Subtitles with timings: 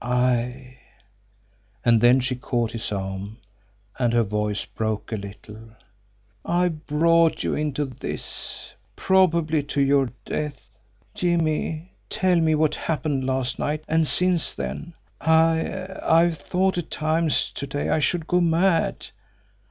[0.03, 0.77] "I"
[1.85, 3.37] and then she caught his arm,
[3.99, 5.59] and her voice broke a little
[6.43, 10.75] "I've brought you into this probably to your death.
[11.13, 14.95] Jimmie, tell me what happened last night, and since then.
[15.21, 19.05] I I've thought at times to day I should go mad.